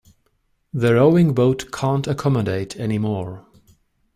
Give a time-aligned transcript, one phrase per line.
[0.73, 3.45] The rowing boat can't accommodate any more.